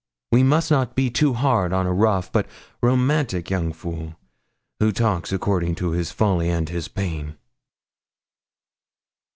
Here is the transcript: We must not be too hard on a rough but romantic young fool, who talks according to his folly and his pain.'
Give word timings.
We 0.31 0.41
must 0.41 0.71
not 0.71 0.95
be 0.95 1.11
too 1.11 1.33
hard 1.35 1.71
on 1.71 1.85
a 1.85 1.93
rough 1.93 2.31
but 2.31 2.47
romantic 2.81 3.51
young 3.51 3.71
fool, 3.71 4.15
who 4.79 4.91
talks 4.91 5.31
according 5.31 5.75
to 5.75 5.91
his 5.91 6.09
folly 6.09 6.49
and 6.49 6.67
his 6.67 6.87
pain.' 6.87 7.37